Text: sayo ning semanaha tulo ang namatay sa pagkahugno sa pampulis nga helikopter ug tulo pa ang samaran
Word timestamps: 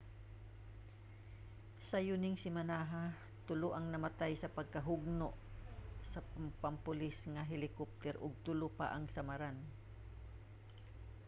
sayo 1.89 2.15
ning 2.19 2.35
semanaha 2.43 3.03
tulo 3.47 3.69
ang 3.73 3.85
namatay 3.93 4.33
sa 4.37 4.53
pagkahugno 4.57 5.29
sa 6.11 6.19
pampulis 6.61 7.17
nga 7.33 7.43
helikopter 7.53 8.13
ug 8.25 8.33
tulo 8.45 8.67
pa 8.79 8.87
ang 8.95 9.05
samaran 9.15 9.57